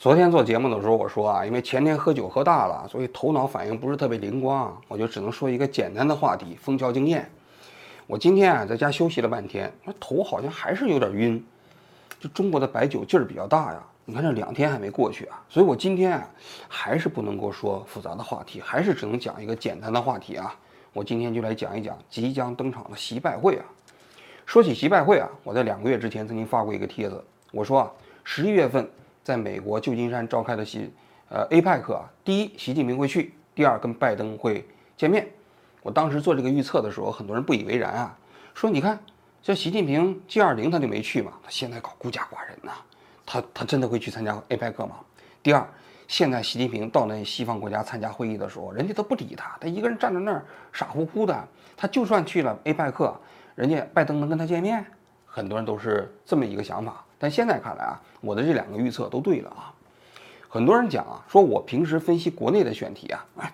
[0.00, 7.30] 昨天做节目的时候，我说啊，因为前天喝酒喝大了，所以头脑反应不是特别灵光，我就只能说一个简单的话题，枫桥经验。
[8.06, 11.44] 我今天啊在家休息了半天，那头好像还是有点晕。
[12.18, 16.26] 这中国的白酒劲儿比较大呀，你看这两天还没过去啊，所以我今天啊
[16.66, 20.56] 还是不能够说复杂的话题，还是只能讲一个简单的话题啊。
[20.94, 23.64] 我今天就来讲一讲即将登场的习拜会啊。
[24.46, 27.22] 说起习拜会啊，我在两个月之前曾经发过一个帖子，
[27.52, 27.90] 我说啊，
[28.24, 28.90] 十一月份。
[29.30, 30.92] 在美国旧金山召开的习
[31.28, 35.24] 呃 APEC 啊，第一，习近平会去；第二，跟拜登会见面。
[35.82, 38.18] 我当时做这个预测的时候，很多人不以为然啊，
[38.54, 38.98] 说你看，
[39.40, 42.72] 这习近平 G20 他就没去嘛，他现在搞孤家寡人呐，
[43.24, 44.96] 他他真的会去参加 APEC 吗？
[45.44, 45.64] 第二，
[46.08, 53.14] 现在习近平到那西方国家参加会议的时候，人家都不理他，他一个人站在那儿傻乎乎的，他就算去了 APEC，
[53.54, 54.84] 人家拜登能跟他见面？
[55.24, 57.04] 很多人都是这么一个想法。
[57.22, 59.70] 但现在看来啊，我的这两个预测都对了啊。
[60.48, 63.52] 很多人讲啊，说我平时分析国内的选题啊，哎，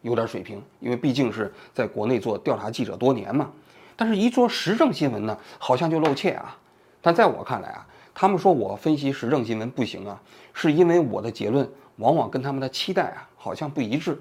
[0.00, 3.50] 有点水平，因为毕竟是在国内做调查记者多年嘛。
[3.94, 6.56] 但是，一做时政新闻呢，好像就露怯啊。
[7.02, 10.18] 但在我看来啊，他们说我分析时政新闻不行啊，
[10.54, 14.18] 是因为我的结论往往跟他们的期待啊好像不一致，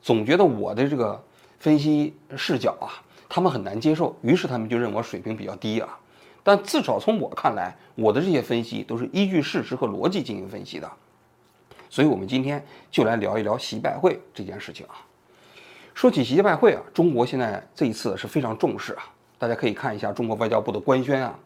[0.00, 1.22] 总觉得我的这个
[1.58, 2.88] 分析视角啊，
[3.28, 5.99] 他们很难接受，于是他们就认为我水平比较低啊。
[6.42, 10.90] 但至少从我看来，我的这些分析都是依据事实和逻辑进行分析的。
[11.88, 14.94] 所以，我们今天就来聊一聊习拜会这件事情啊。
[15.92, 19.02] 说起习拜会啊，中国现在这一次是非常重视啊。
[19.38, 21.36] 大家可以看一下中国外交部的官宣啊，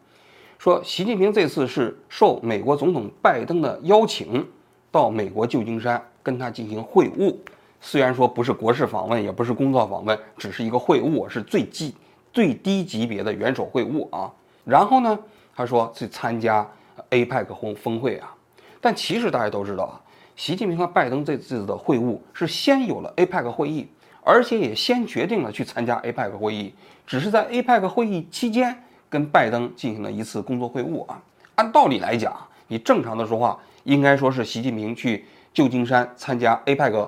[0.59, 4.47] 说习近平这次是受美国总统拜登的邀请，
[4.91, 7.35] 到美国旧金山跟他进行会晤。
[7.81, 11.93] 虽然说不是国事访问，也不是工作访问，只是一个会晤，是最低
[12.31, 14.31] 最低级别的元首会晤啊。
[14.65, 15.17] 然后呢，
[15.55, 16.67] 他说去参加
[17.11, 18.35] APEC 峰峰会啊，
[18.81, 20.01] 但其实大家都知道啊，
[20.35, 23.87] 习近平和拜登这次的会晤是先有了 APEC 会议，
[24.23, 26.73] 而且也先决定了去参加 APEC 会议，
[27.05, 31.21] 只是在 APEC 会议期间跟拜登进行了一次工作会晤啊。
[31.55, 32.35] 按道理来讲，
[32.67, 37.07] 你正常的说话，应该说是习近平去旧金山参加 APEC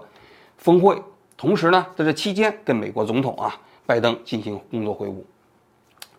[0.57, 1.01] 峰会，
[1.35, 5.15] 同时呢，在这期间跟美国总统啊拜登进行工作会晤。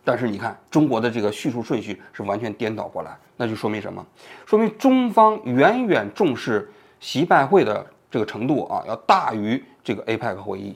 [0.09, 4.03] 但是你看，中国的这个叙述顺序是完全颠倒过来，那就说明什么？
[4.47, 6.67] 说明中方远远重视
[6.99, 10.75] 习拜会的这个程度啊，要大于这个 APEC 会议。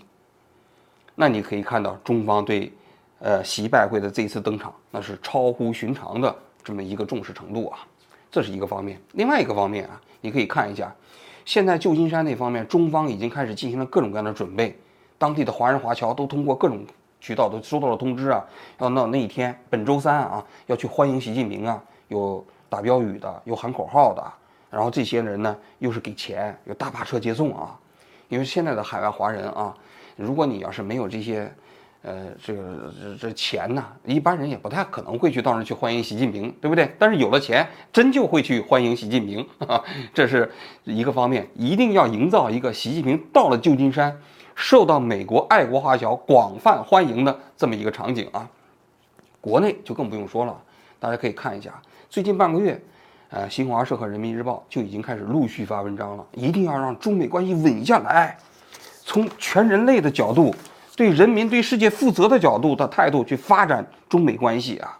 [1.15, 2.71] 那你可以看到，中方对
[3.21, 7.79] 呃习拜会的这一次登场，那是超乎寻常的这么一个重视程度啊，
[8.31, 9.01] 这是一个方面。
[9.13, 10.95] 另外一个方面啊，你可以看一下，
[11.47, 14.79] 现在旧金山那方面，中方已经开始进行了各种各样的准备，
[15.17, 16.85] 当地的华人华侨都通过各种。
[17.23, 18.45] 渠道都收到了通知啊，
[18.81, 24.33] 要到那一天，本周三啊，要去欢迎习近平啊，有打标语的，有喊口号的，
[24.69, 27.79] 然后这些人呢，又是给钱，有大巴车接送啊。
[28.29, 29.73] 因为现在的海外华人啊，
[30.17, 31.49] 如果你要是没有这些，
[32.03, 36.93] 呃，这个这这钱呢，一般人也不太可能会去到那去欢迎习近平，对不对？
[36.99, 39.49] 但是有了钱，真就会去欢迎习近平，
[40.13, 40.51] 这是
[40.83, 44.21] 一个方面，一定要营造一个习近平到了旧金山。
[44.55, 48.49] 受到美国爱国华侨广泛欢迎的这么一个场景啊，
[49.41, 50.57] 国内就更不用说了。
[51.01, 51.73] 大家可以看一下，
[52.09, 52.81] 最近半个月，
[53.31, 58.39] 呃，新华社和人民日报就已经开始陆续发文章了，一定要让中美关系稳下来，
[59.05, 60.55] 从全人类的角度，
[60.97, 64.99] 对人民、对世界负责的角度的态度去发展中美关系啊。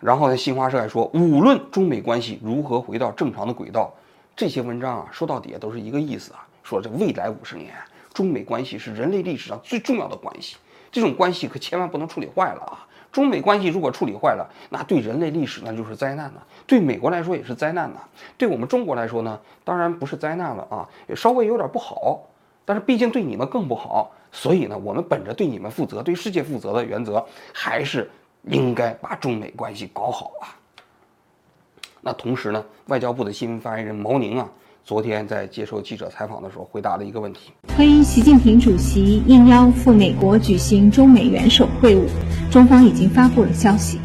[0.00, 3.92] 然后呢，新华社还说，无论中美关系如何回到正常的轨道，
[4.34, 7.72] 这些文章啊，说到底都是一个意思啊，说这未来五十年。
[8.12, 10.56] 中美关系是人类历史上最重要的关系，
[10.90, 12.86] 这种关系可千万不能处理坏了啊！
[13.12, 18.00] 中美关系如果处理坏了，那对人类历史那就是灾难了，对美国来说也是灾难呐，
[18.36, 22.20] 对我们中国来说呢，当然不是灾难了啊，也稍微有点不好，
[22.64, 28.10] 但是毕竟对你们更不好，所以呢，我们本着对你们负责、对世界负责的原则，还是
[28.42, 30.54] 应该把中美关系搞好啊。
[32.00, 34.48] 那同时呢，外交部的新闻发言人毛宁啊。
[34.84, 42.02] 昨天在接受记者采访的时候，回答了一个问题：关于习近平主席应邀赴美国举行中美元首会晤，
[42.50, 43.98] 中方已经发布了消息，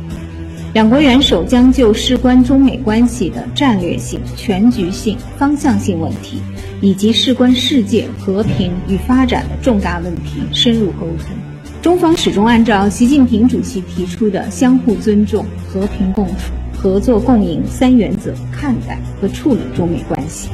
[0.73, 6.39] 两国元首将就事关中美关系的战略性、全局性、方向性问题，
[6.81, 11.35] 以及事关世界和平与发展的重大问题深入沟通。
[11.81, 20.49] 中方始终按照习近平主席提出的相互尊重、和平共处、合作共赢三原则看待和处理中美关系。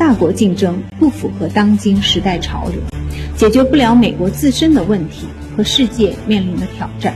[0.00, 2.80] 大国竞争不符合当今时代潮流，
[3.36, 7.14] 解决不了美国自身的问题和世界面临的挑战。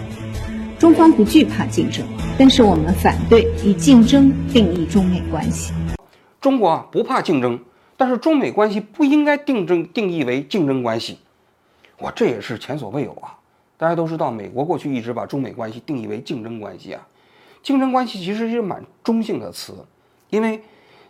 [0.79, 2.05] 中方不惧怕竞争，
[2.39, 5.73] 但是我们反对以竞争定义中美关系。
[6.43, 7.59] 中国啊不怕竞争，
[7.97, 11.17] 但是中美关系不应该定争定义为竞争关系。
[12.01, 13.39] 哇，这也是前所未有啊！
[13.79, 17.09] 大家都知道，美国过去一直把中美关系定义为竞争关系啊。
[17.63, 19.73] 竞争关系其实是蛮中性的词，
[20.29, 20.61] 因为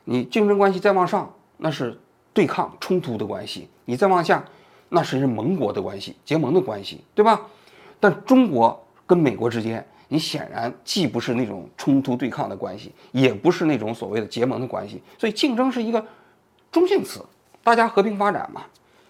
[0.04, 1.98] 你竞争关系再往上，那是
[2.34, 4.44] 对抗冲突的关系；你再往下，
[4.90, 7.40] 那是盟国的关系、结盟的关系，对吧？
[7.98, 16.04] 但中国跟美国之间，你显然既不是那种冲突对抗的关系，也不是那种所谓的结盟的关系，所以竞争是一个
[16.70, 17.24] 中性词，
[17.62, 18.60] 大家和平发展嘛。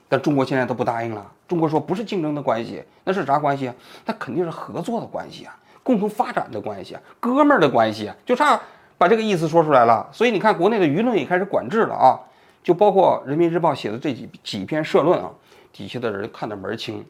[0.09, 3.75] 但中国现在都不答应了，中国说不是竞争的关系，那是啥关系啊？
[4.06, 5.59] 那肯定是合作的关系啊。
[5.83, 8.61] 共同发展的关系啊，哥们儿的关系啊，就差
[8.97, 10.09] 把这个意思说出来了。
[10.12, 12.21] 所以你看，国内的舆论也开始管制了啊，
[12.65, 15.31] 就包括人民日报写的这几几篇社论啊，
[15.73, 17.05] 底下的人看得门儿清，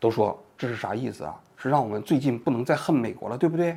[0.00, 1.38] 都说这是啥意思啊？
[1.56, 3.76] 是让我们最近不能再恨美国了，对不对？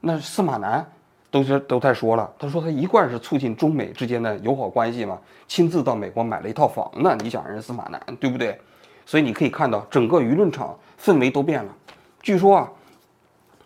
[0.00, 0.84] 那司马南
[1.30, 7.16] 都是都在说了，他说他一贯是促进中美之间的友好关系嘛，亲自到美国买了一套房呢。
[7.20, 8.58] 你想人司马南对不对？
[9.06, 11.72] 所以你可以看到整个舆论场氛围都变了。
[12.22, 12.72] 据说啊。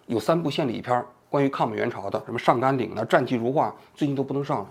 [0.06, 4.66] 有三部献礼片关于抗美援朝的，什么上甘岭的战绩如画，最近都不能上了，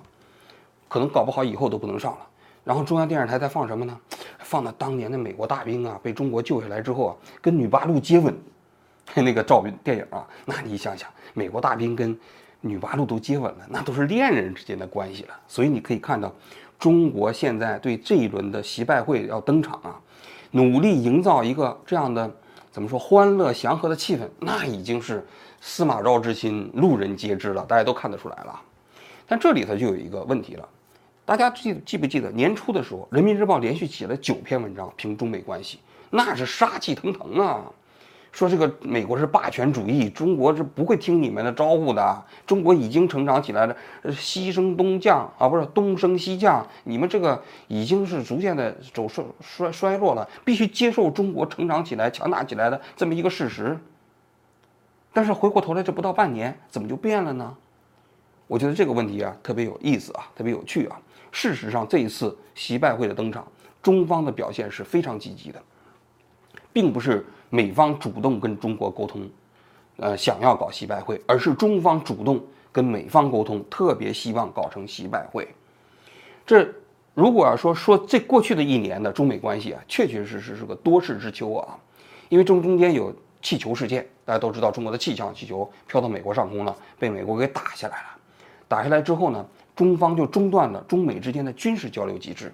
[0.92, 2.28] 可能搞不好以后都不能上了。
[2.66, 3.98] 然后中央电视台在放什么呢？
[4.40, 8.38] 放的当年的美国大兵啊，被中国救下来之后啊，跟女八路接吻，
[9.16, 12.20] 那个照片电影啊，那你想想，美国大兵跟
[12.60, 15.30] 女八路都接吻了，那都是恋人之间的关系了。
[15.48, 16.30] 所以你可以看到，
[16.78, 19.98] 中国现在对这一轮的习拜会要登场啊，
[20.52, 22.30] 努力营造一个这样的。
[22.70, 25.28] 怎么说欢乐祥和的气氛，那已经是
[25.60, 28.62] 司马昭之心，路人皆知了，大家都看得出来了。
[29.28, 30.70] 但这里头就有一个问题了，
[31.26, 35.80] 大家记记不记得年初的时候，《人民日报》连续写了九篇文章评中美关系，
[36.10, 37.64] 那是杀气腾腾啊。
[38.32, 42.26] 说这个美国是霸权主义，中国是不会听你们的招呼的。
[42.48, 43.76] 中国已经成长起来了，
[44.14, 53.78] 西升东降啊，不是东升西降，你们这个已经是逐渐的走衰衰衰落了，必须接受中国成长起来、强大起来的这么一个事实。
[55.12, 57.54] 但是回过头来，这不到半年，怎么就变了呢？
[58.48, 60.98] 我觉得这个问题啊，特别有意思啊，特别有趣啊。
[61.32, 63.48] 事实上，这一次习拜会的登场，
[63.82, 65.62] 中方的表现是非常积极的，
[66.72, 67.26] 并不是。
[67.54, 69.30] 美方主动跟中国沟通，
[69.98, 72.42] 呃，想要搞习拜会，而是中方主动
[72.72, 75.46] 跟美方沟通，特别希望搞成习拜会。
[76.46, 76.66] 这
[77.14, 81.78] 如果要说说这过去的一年的中美关系啊，确确实实是个多事之秋啊，
[82.30, 88.18] 因为中中间有气球事件，大家都知道中国的气象气球飘到美国上空了，被美国给打下来了。
[88.70, 89.46] 打下来之后呢，
[89.76, 92.54] 中方就中断了中美之间的军事交流机制，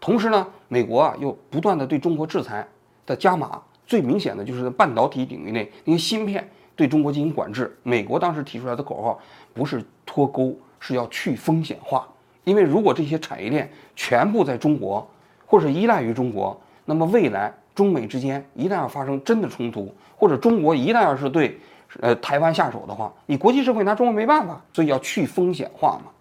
[0.00, 2.66] 同时呢，美国啊又不断的对中国制裁
[3.06, 3.60] 的加码。
[3.86, 7.76] 最明显的就是在半导体领域内，那些芯片对中国进行管制。
[7.82, 9.18] 美国当时提出来的口号
[9.52, 12.06] 不是脱钩，是要去风险化。
[12.44, 15.04] 因为如果这些产业链全部在中国，
[15.44, 21.58] 或者依赖于中国，那么未来中美之间一旦要发生真的冲突，或者中国一旦要是对
[22.00, 26.12] 呃台湾下手的话，你国际社会拿中国没办法，所以要去风险化嘛。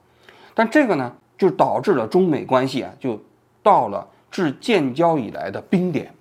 [0.53, 3.19] 但这个呢，就导致了中美关系啊，就
[3.63, 6.13] 到了自建交以来的冰点。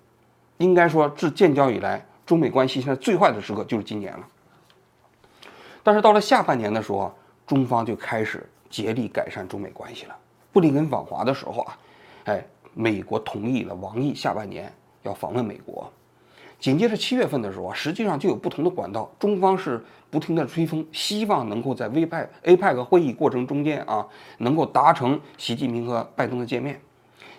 [0.58, 4.26] 应该说，自建交以来，中美关系现在最坏的时刻就是今年了。
[5.82, 7.14] 但是到了下半年的时候，
[7.46, 10.16] 中方就开始竭力改善中美关系了。
[10.52, 11.78] 布林肯访华的时候啊，
[12.24, 12.44] 哎，
[12.74, 15.90] 美国同意了王毅下半年要访问美国。
[16.60, 24.04] 紧接着七月份的时候啊，实际上就有不同的管道，中方是不停的吹风，希望能够在 V 派 APEC 会议过程中间啊，
[24.38, 26.80] 能够达成习近平和拜登的见面。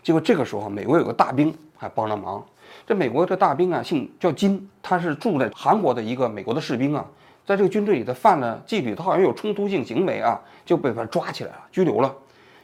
[0.02, 2.42] 结果这个时候，美国有个大兵还帮了忙。
[2.88, 7.06] 这美国这大兵啊，姓叫金，他是住在韩国的一个美国的士兵啊，
[7.46, 12.16] 在这个军队里，他犯了纪律，他好像有冲突性行为啊，就被他抓起来了，拘留了。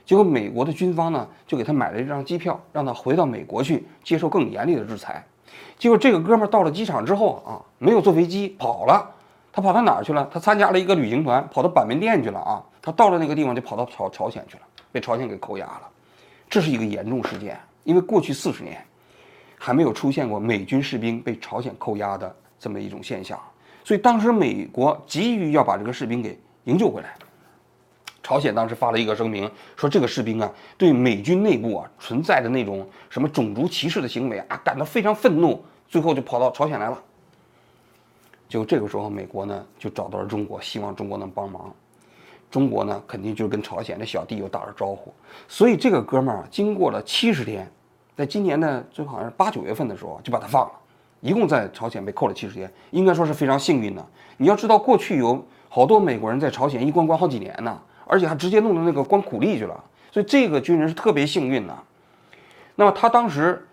[0.05, 5.21] 结果美国的军方呢，就给他买了一张机票，让他回到美国去接受更严厉的制裁。
[5.77, 9.09] 结果这个哥们儿到了机场之后啊，没有坐飞机跑了，
[9.51, 10.27] 他跑到哪儿去了？
[10.31, 12.63] 他参加了一个旅行团，跑到板门店去了啊。
[12.81, 15.81] 他到了那个地方就跑到朝朝鲜去了，被朝鲜给扣押了。
[16.49, 18.83] 这是一个严重事件，因为过去四十年。
[19.57, 23.39] 还没有出现过美军士兵被朝鲜扣押的这么一种现象，
[23.83, 27.15] 所以当时美国急于要把这个士兵给营救回来。
[28.25, 36.99] 朝鲜当时发了一个声明，说这个士兵啊，对美军内部啊存在的那种什么种族歧视的行为啊，感到非常愤怒，最后就跑到朝鲜来了。
[38.49, 41.71] 就这个时候，美国呢就找到了中国，希望中国能帮忙。
[42.49, 45.13] 中国呢肯定就跟朝鲜的小弟又打了招呼，
[45.47, 47.71] 所以这个哥们儿啊经过了七十天。
[48.17, 50.71] 在今年呢，就好像是八九月份的时候就把他放了，
[51.21, 54.03] 一共在朝鲜被扣了七十天，应该说是非常幸运的。
[54.37, 59.83] 你要知道，过去有好多美国人在朝鲜一关关好几年呢，而且还直接弄到那个关苦力去了。
[60.11, 61.77] 所以这个军人是特别幸运的。
[62.75, 63.65] 那么他当时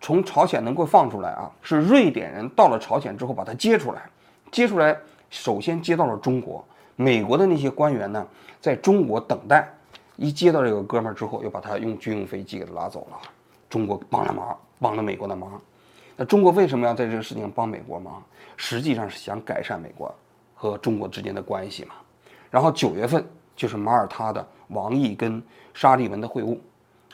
[0.00, 4.02] 从朝鲜能够放出来啊，是瑞典人到了朝鲜之后把他接出来，
[4.50, 4.96] 接出来
[5.30, 6.64] 首先接到了中国，
[6.96, 8.26] 美国的那些官员呢，
[8.60, 9.68] 在中国等待，
[10.16, 13.18] 一接到这个哥们儿之后，又把他用军用飞机给他拉走了。
[13.68, 15.60] 中国帮了忙，帮了美国的忙。
[16.16, 18.22] 那中国为什么要在这个事情帮美国忙？
[18.56, 20.12] 实际上是想改善美国
[20.54, 21.94] 和中国之间的关系嘛。
[22.50, 23.24] 然后九月份
[23.58, 25.42] 就是马耳他的王毅跟
[25.74, 26.56] 沙利文的会晤，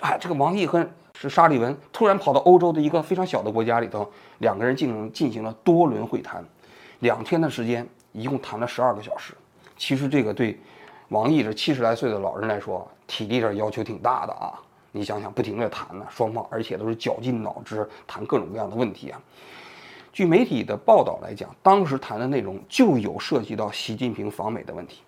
[0.01, 0.87] 哎，这个王毅和
[1.19, 4.07] 是沙利文突然跑到欧洲的一个非常小的国家里头，
[4.41, 6.45] 两个人进行进行了多轮会谈，
[6.99, 9.33] 两天的时间，一共谈了十二个小时。
[9.79, 10.61] 其实这个对
[11.09, 14.53] 王毅这七十来岁的老人来说，体力上要求挺大的啊。
[14.93, 19.19] 你想想，不停地谈呢，双方而且都是绞尽脑汁谈各种各样的问题啊。
[20.13, 25.01] 据媒体的报道来讲，当时谈的内容就有涉及到习近平访美的问题。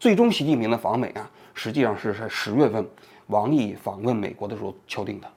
[0.00, 2.82] 最终，习近平的访美啊，实际上是在十月份
[3.26, 5.28] 王毅访问美国的时候敲定的。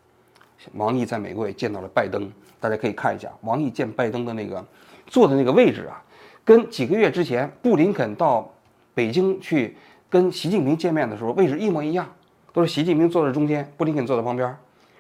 [0.75, 4.65] 王毅在美国也见到了拜登，大家可以看一下王毅见拜登的那个
[5.05, 6.01] 坐的那个位置啊，
[6.45, 8.49] 跟几个月之前布林肯到
[8.95, 9.75] 北京去
[10.09, 12.07] 跟习近平见面的时候位置一模一样。
[12.53, 14.55] 都是习近平坐在中间，布林肯坐在旁边，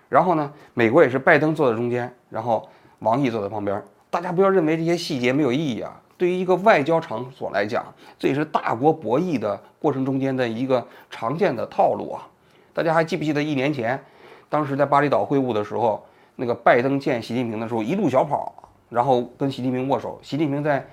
[0.09, 2.67] 然后呢，美国也是拜登坐在中间，然后
[2.99, 3.81] 王毅坐在旁边。
[4.09, 7.83] 大家不要认为这些细节没有意义啊，对于一个外交场所来讲，
[8.17, 12.25] 这也是大国博弈的过程中间的一个常见的套路啊。
[12.73, 14.01] 大家还记不记得一年前，
[14.47, 16.01] 当时在巴厘岛会晤的时候，
[16.37, 18.53] 那个拜登见习近平的时候一路小跑，
[18.87, 20.87] 然后跟习近平握手，习近平在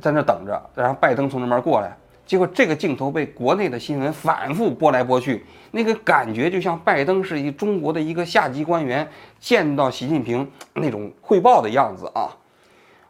[0.00, 1.96] 在那等着，然后拜登从那边过来。
[2.24, 9.08] 结果这个镜头被国内的新闻反复播来播去，那个感觉就像拜登是一中国的一个下级官员
[9.40, 12.30] 见到习近平那种汇报的样子啊，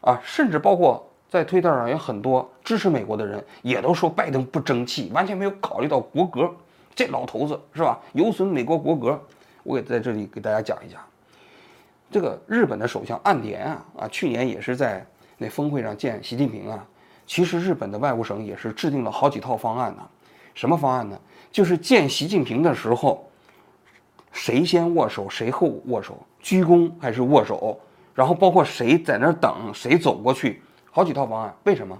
[0.01, 6.49] 啊，甚至包括在推特上有很多支持美国的人也都说拜登不争气，完全没有考虑到国格，
[6.95, 7.99] 这老头子是吧？
[8.13, 9.21] 有损美国国格。
[9.63, 11.01] 我也在这里给大家讲一讲，
[12.09, 15.05] 这个日本的首相岸田啊啊，去年也是在
[15.37, 16.85] 那峰会上见习近平啊。
[17.25, 20.07] 其实日本的外务省也是制定了好几套方案呢，
[20.53, 21.19] 什么方案呢？
[21.51, 23.29] 就是见习近平的时候，
[24.31, 27.77] 谁先握手，谁后握手，鞠躬还是握手，
[28.15, 30.61] 然后包括谁在那儿等，谁走过去，
[30.97, 31.53] 好几套方案。
[31.65, 31.95] 为什么？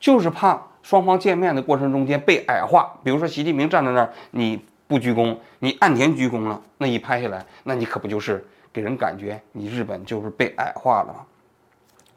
[0.00, 2.92] 就是怕双方见面的过程中间被矮化。
[3.04, 11.20] 比如说习近平站在那儿，你不鞠躬，你岸田鞠躬了，那一拍下来，那你可不就是给人感觉你日本就是被矮化了吗？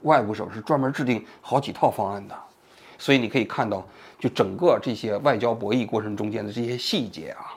[0.01, 2.35] 外部省是专门制定好几套方案的，
[2.97, 3.85] 所以你可以看到，
[4.17, 7.53] 就整个这些外交博弈过程中间的这些细节啊。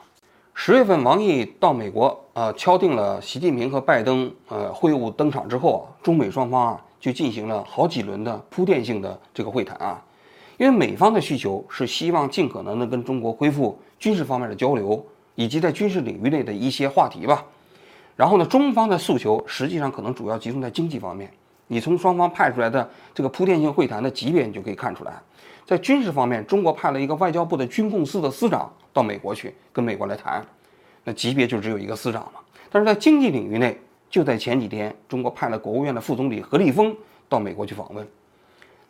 [0.52, 10.02] 十月份，王毅到美国，呃，敲定了习近平和拜登呃会晤登场之后啊，中美双方啊就进行了好几轮的铺垫性的这个会谈啊。
[10.56, 15.04] 因为美方的需求是希望尽可能的跟中国恢复军事方面的交流，
[15.36, 17.44] 以及在军事领域内的一些话题吧。
[18.16, 21.30] 然后呢，中方的诉求实际上可能主要集中在经济方面。
[21.68, 25.12] 你从双方派出来的这个铺垫性会谈的级别，你就可以看出来，
[25.66, 30.44] 在军事方面，中国派了一个外交部的军控司的司长到美国去跟美国来谈，
[31.04, 32.40] 那级别就只有一个司长嘛。
[32.70, 33.78] 但是在经济领域内，
[34.10, 36.96] 就在前几天，中国派了国务院的副总理何立峰
[37.28, 38.06] 到美国去访问，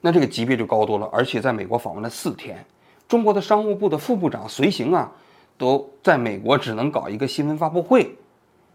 [0.01, 2.65] 那这个级别就高多了，而且在美国访问了四天，
[3.09, 5.13] 中国的商务部的副部长随行啊，
[5.57, 8.15] 都在美国只能搞一个新闻发布会，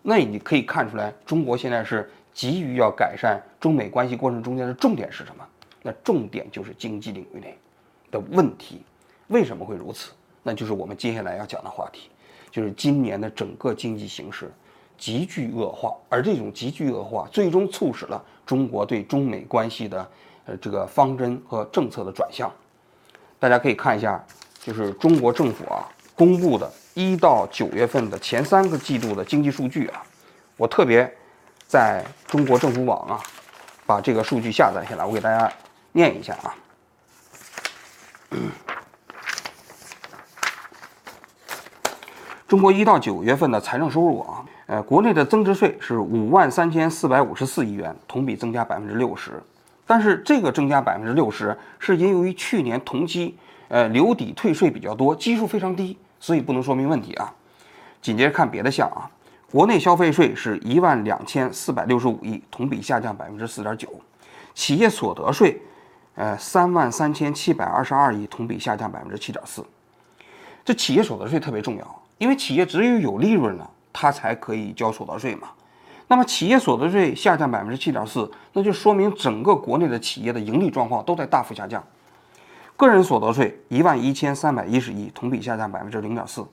[0.01, 2.09] 那你可以看出来，中国现在是。
[2.35, 5.47] 急于要改善中美关系过程中间的重点是什么？
[5.83, 7.55] 那重点就是经济领域内
[8.09, 8.81] 的问题。
[9.27, 10.13] 为什么会如此？
[10.41, 12.09] 那就是我们接下来要讲的话题，
[12.49, 14.51] 就是今年的整个经济形势
[15.03, 20.09] 急剧恶化，而这种急剧恶化最终促使了中国对中美关系的
[20.45, 22.49] 呃这个方针和政策的转向。
[23.37, 24.23] 大家可以看一下，
[24.61, 25.83] 就是中国政府啊
[26.15, 30.01] 公布的一到九月份的前三个季度的经济数据啊，
[30.55, 31.13] 我特别。
[31.65, 33.19] 在中国政府网啊，
[33.87, 35.51] 把这个数据下载下来，我给大家
[35.91, 36.55] 念一下啊。
[42.47, 49.31] 中国一到九月份的财政收入啊，呃，国内的增值税是五万三千四百五十四亿元，同比增加百分之六十。
[49.85, 57.33] 但是这个增加百分之六十，是因由于去年同期呃留抵退税比较多，基数非常低，所以不能说明问题啊。
[58.01, 59.09] 紧接着看别的项啊。
[59.51, 63.87] 国内消费税是一万两千四百六十五亿，同比下降百分之四点九；
[64.55, 65.61] 企业所得税，
[66.15, 69.63] 呃，三万三千七百二十二亿，同比下降百分之七点四。
[70.65, 75.49] 这企业所得税特别重要，因为企业只有有利润了，它才可以交所得税嘛。
[76.07, 81.81] 那么企业所得税下降百分之七点四，那就说明整个国内的企业的盈利状况都在大幅下降。
[82.75, 86.45] 个人所得税一万一千三百一十亿，同比下降百分之零点四。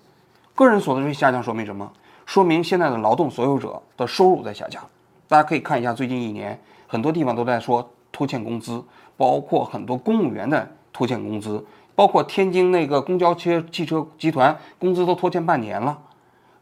[0.55, 1.91] 个人所得税下降说明什么？
[2.27, 4.81] 说明现在的劳动所有者的收入在下降。
[5.27, 8.83] 大家可以看一下最近一年，很多地方都在说拖欠工资，
[9.17, 15.99] 包括很多公务员的拖欠工资，包括天津那个公交车汽车集团工资都拖欠半年了。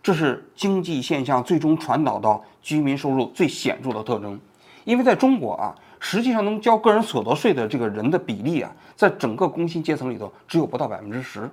[0.02, 4.38] 这是经济现象最终传导到居民收入最显著的特征。
[4.84, 11.50] 因为在中国啊，实际上能交个人所得税的这个人的比例啊，在整个工薪阶层里头只有不到百分之十。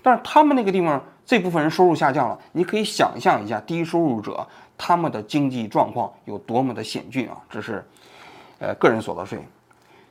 [0.00, 4.46] 但是他们那个地方这部分人收入下降了，你可以想象一下低收入者
[4.78, 7.36] 他们的经济状况有多么的险峻啊！
[7.50, 7.84] 这是，
[8.60, 9.38] 呃，个人所得税、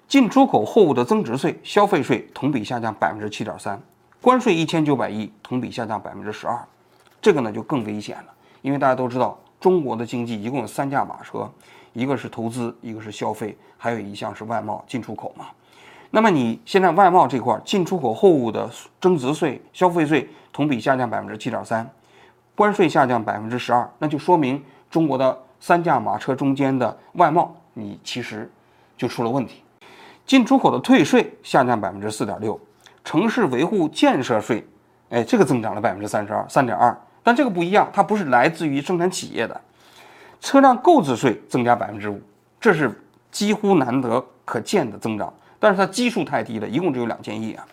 [0.07, 3.81] 进出口货物的增值税、消费税同比下降百分之七点三，
[4.21, 6.59] 关税一千九百亿同比下降百分之十二，
[7.27, 11.45] 这个呢就更危险了，因为大家都知道中国的经济一共有三驾马车，
[11.91, 15.47] 一个是投资，一个是消费，还有一项是外贸进出口嘛。
[16.09, 18.69] 那么你现在外贸这块进出口货物的
[19.01, 21.85] 增值税、消费税同比下降百分之七点三，
[22.55, 28.49] 关税下降百分之十二，那就说明中国的三驾马车中间的外贸你其实
[28.95, 29.61] 就出了问题。
[30.25, 32.57] 进出口的退税下降百分之四点六，
[33.03, 34.65] 城市维护建设税，
[35.09, 39.61] 哎，这个增长了百分之三十二三点二，但这个不一样，它不是来自于生产企业的。
[40.39, 42.21] 车辆购置税增加百分之五，
[42.57, 42.89] 这是
[43.29, 45.33] 几乎难得可见的增长。
[45.59, 47.67] 但是它基数太低了，一共只有两千亿啊。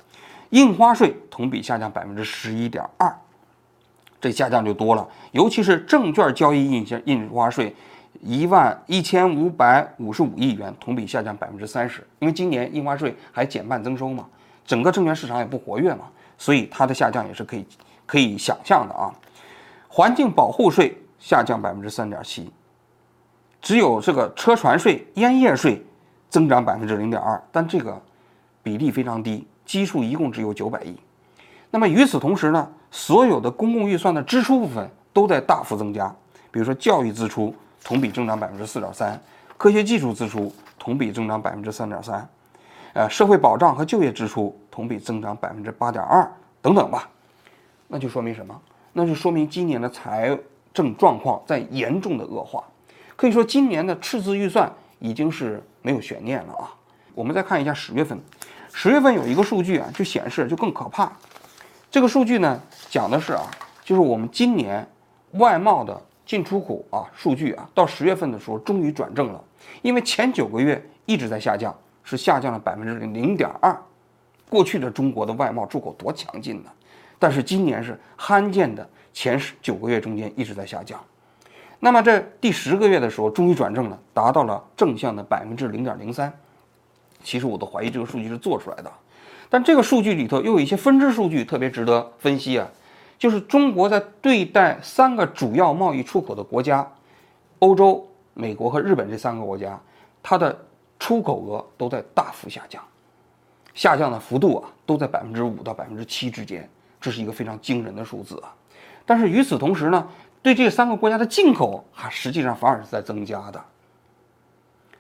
[0.51, 3.17] 印花税同比下降百分之十一点二，
[4.21, 5.09] 这下降就多了。
[5.31, 7.73] 尤其是证券交易印印印花税，
[8.23, 12.05] 一万一千五百五十五亿元，同比下降百分之三十。
[12.19, 14.27] 因为今年印花税还减半增收嘛，
[14.67, 16.07] 整个证券市场也不活跃嘛，
[16.37, 17.65] 所以它的下降也是可以
[18.05, 19.15] 可以想象的啊。
[19.95, 22.53] 环境保护税下降百分之三点七，
[23.63, 25.81] 只有这个车船税、烟叶税。
[26.31, 27.97] 增长百分之零点二，但这个
[28.61, 30.99] 比例非常低，基数一共只有九百亿。
[31.71, 36.13] 那么与此同时呢，所有的公共预算的支出部分都在大幅增加。
[36.51, 39.17] 比如说教育支出同比增长百分之四点三，
[39.57, 42.29] 科学技术支出同比增长百分之三点三，
[42.95, 46.29] 呃，社会保障和就业支出同比增长百分之八点二，
[46.61, 47.09] 等等吧。
[47.87, 48.61] 那就说明什么？
[48.95, 50.35] 那就说明今年的财
[50.73, 52.65] 政状况在严重的恶化。
[53.15, 55.63] 可以说，今年的赤字预算已经是。
[55.87, 56.73] 没有悬念了啊！
[57.15, 58.19] 我们再看一下十月份，
[58.73, 61.13] 十月份有一个数据啊，就显示就更可怕。
[61.91, 63.43] 这个数据呢，讲的是啊，
[63.85, 64.89] 就是我们今年
[65.33, 69.45] 外贸的进出口啊数据啊，到十月份的时候终于转正了。
[69.83, 73.79] 因为前九个月一直在下降，是下降了百分之零点二。
[74.49, 76.71] 过去的中国的外贸出口多强劲呢？
[77.25, 81.03] 但是今年是罕见的前十九个月中间一直在下降。
[81.81, 86.31] 那么这第十个月的时候，终于转正了，达到了正向的百分之零点零三。
[87.23, 88.93] 其实我都怀疑这个数据是做出来的，
[89.49, 92.69] 但这个数据里头又有一些分支数据特别值得分析啊，
[93.19, 96.87] 就是中国在对待三个主要贸易出口的国家，
[97.61, 99.81] 欧洲、美国和日本这三个国家，
[100.23, 100.55] 它的
[100.99, 102.85] 出口额都在大幅下降，
[103.73, 106.69] 下降的幅度啊都在百分之五到百分之七之间，
[107.05, 108.49] 这是一个非常惊人的数字啊。
[109.05, 110.09] 但是与此同时呢？
[110.41, 113.59] 对这三个国家的进口，还实际上反而是在增加的。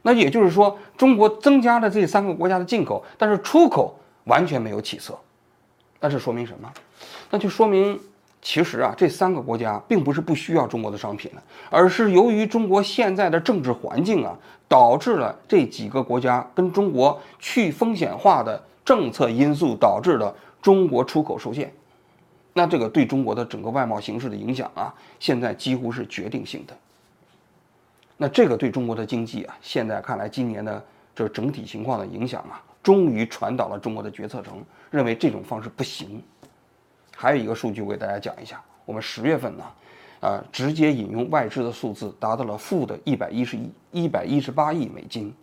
[0.01, 5.15] 那也就是说，中国增加了这三个国家的进口，但是出口完全没有起色。
[6.01, 6.73] 那这说明什么？
[7.31, 8.01] 那就说明，
[8.41, 14.35] 其实啊，这三个国家并不是不需要中国的商品了，而是由于中国现在的政治环境啊，
[14.67, 21.71] 导致了这几个国家跟中国去风险化的政策因素，导致了中国出口受限。
[22.57, 26.77] 那这个对中国的整个外贸形势的影响啊，现在几乎是决定性的。
[28.17, 30.83] 那这个对中国的经济啊，现在看来今年的
[31.17, 36.23] 这整体情况的影响啊，终于传导了中国的决策层，认为这种方式不行。
[37.17, 39.65] 还有一个数据，我给大家讲一下，我们十月份呢，
[40.21, 45.35] 啊，直接引用外资的数字达到了负的一百一十亿、一百一十八亿美金，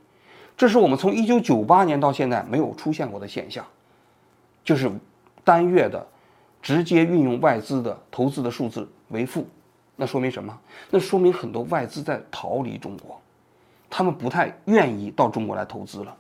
[0.56, 3.66] 这是我们从一九九八年到现在没有出现过的现象，
[4.64, 4.90] 就是
[5.44, 6.08] 单月的。
[6.62, 9.48] 直接运用外资的投资的数字为负，
[9.96, 10.58] 那说明什么？
[10.90, 13.20] 那说明很多外资在逃离中国，
[13.90, 16.16] 他们不太愿意到中国来投资了。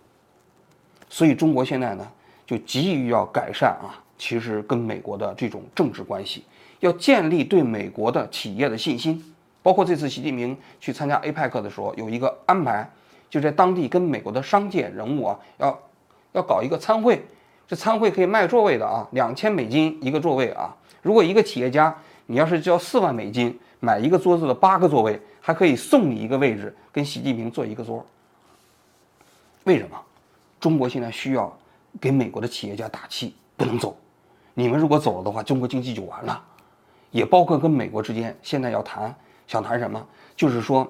[1.09, 2.11] 所以中国现在呢，
[2.45, 6.43] 就急于要改善啊，其实跟美国的这种政治关系，
[6.79, 9.23] 要建立对美国的企业的信心。
[9.63, 12.89] 包括这次习近平去参加 APEC 的时候，有一个安排，
[13.29, 15.79] 就在当地跟美国的商界人物啊，要
[16.31, 17.23] 要搞一个参会。
[17.71, 20.75] 这参会可以卖座位的啊，两千美金一个座位啊。
[21.01, 28.05] 如果一个企业家，你要是交四万美金买一个桌子的八个座位，还可以送你一个位置，跟习近平坐一个桌。
[29.63, 29.97] 为什么？
[30.59, 31.57] 中国现在需要
[32.01, 33.97] 给美国的企业家打气，不能走。
[34.53, 36.43] 你们如果走了的话，中国经济就完了。
[37.09, 39.15] 也包括跟美国之间现在要谈，
[39.47, 40.05] 想谈什么？
[40.35, 40.85] 就是说，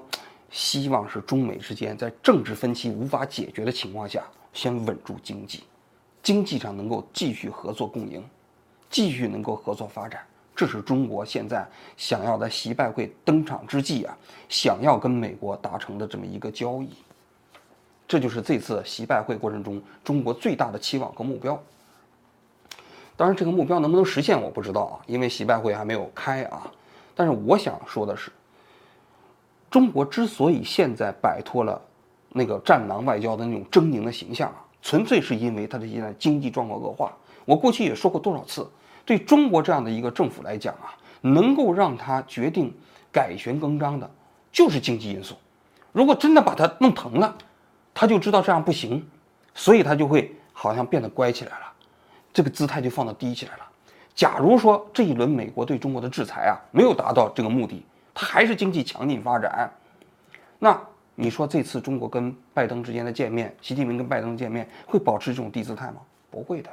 [0.49, 5.63] 希望是中美之间在政治分歧无法解决的情况下，先稳住经济，
[6.23, 8.23] 经济上能够继续合作共赢，
[8.89, 10.21] 继续能够合作发展。
[10.55, 11.65] 这是中国现在
[11.97, 14.15] 想要在习拜会登场之际啊，
[14.49, 16.89] 想要跟美国达成的这么一个交易。
[18.07, 21.57] 这就是这次习拜会过程中中国最大的期望和目标。
[23.15, 26.69] 当然，这个目标能不能实现我不知道啊，因为习拜会还没有开啊。
[27.15, 28.31] 但是我想说的是，
[29.69, 31.81] 中国之所以现在摆脱了
[32.29, 37.11] 那个战狼外交的那种狰狞的形象啊，纯粹是因为它的现在经济状况恶化。
[37.45, 38.69] 我过去也说过多少次，
[39.05, 42.73] 对中国这样的一个政府来讲啊，能够让他决定
[43.11, 44.09] 改弦更张的，
[44.51, 45.35] 就是经济因素。
[45.91, 47.35] 如果真的把他弄疼了，
[47.93, 49.05] 他就知道这样不行，
[49.53, 51.73] 所以他就会好像变得乖起来了，
[52.31, 53.63] 这个姿态就放得低起来了。
[54.13, 59.73] 假如说这一轮美国对中国的制裁啊没有达到这个目的，他还是经济强劲发展，
[60.59, 60.79] 那
[61.21, 65.97] 你说这次中国跟拜登之间的见面，习近平跟拜登见面会保持这种低姿态吗？
[66.31, 66.69] 不会的。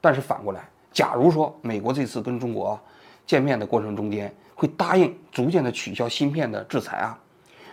[0.00, 2.76] 但是反过来，假如说美国这次跟中国
[3.24, 7.16] 见面的过程中间会答应逐渐的取消芯片的制裁啊。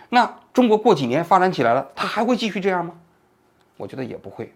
[0.08, 2.94] 那中国过几年发展起来了，他还会继续这样吗？
[3.76, 4.52] 我觉得也不会，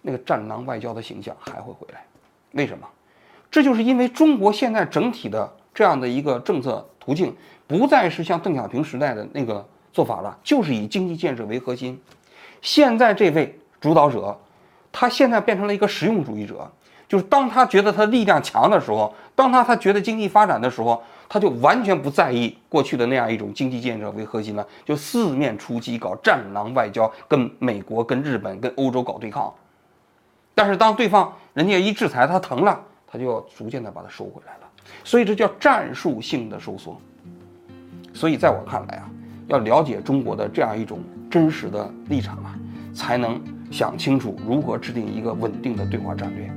[0.00, 2.04] 那个战狼外交的形象还会回来。
[2.52, 2.86] 为什么？
[3.50, 7.34] 这就是因为中国现在整体的这样的一个政策途径，
[7.66, 12.00] 不再是像邓小平时代的那个做法了，就是以经济建设为核心。
[12.62, 14.38] 现在这位主导者，
[14.92, 16.70] 他现在变成了一个实用主义者，
[17.08, 21.02] 就是当他觉得他力量强的时候，当他他觉得经济发展的时候。
[21.30, 29.52] 他就完全不在意过去的那样一种经济建设为核心了，就四面出击搞战狼外交，跟美国、跟日本、跟欧洲搞对抗。
[30.54, 34.60] 但是当对方人家一制裁他疼了，他就要逐渐的把它收回来了。
[35.04, 36.98] 所以这叫战术性的收缩。
[38.14, 39.10] 所以在我看来啊，
[39.48, 42.54] 要了解中国的这样一种真实的立场啊，
[42.94, 46.50] 才能想清楚如何制定一个稳定的对话战略。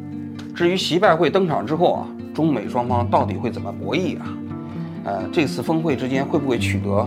[0.54, 4.38] 至于习拜会登场之后啊，中美双方到底会怎么博弈啊？
[5.04, 6.98] 呃，这次峰会之间会不会取得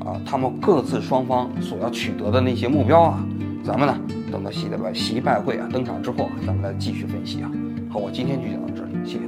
[0.00, 0.18] 啊？
[0.24, 3.26] 他们各自双方所要取得的那些目标啊？
[3.64, 3.98] 咱们呢，
[4.30, 7.50] 等到习的拜习拜会啊登场之后，咱们来继续分析啊。
[7.90, 9.23] 好，我今天就讲到这里，谢谢。